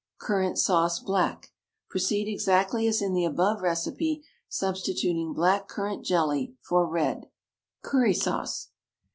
CURRANT 0.17 0.57
SAUCE 0.57 0.97
(BLACK). 1.01 1.51
Proceed 1.87 2.27
exactly 2.27 2.87
as 2.87 3.03
in 3.03 3.13
the 3.13 3.23
above 3.23 3.61
recipe, 3.61 4.23
substituting 4.49 5.31
black 5.31 5.67
currant 5.67 6.03
jelly 6.03 6.55
for 6.63 6.87
red. 6.87 7.29
CURRY 7.83 8.15
SAUCE. 8.15 8.69